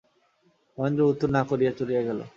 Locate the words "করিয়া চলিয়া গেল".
1.49-2.19